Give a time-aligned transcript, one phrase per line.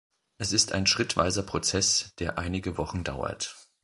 [0.39, 3.55] Es ist ein schrittweiser Prozess, der einige Wochen dauert.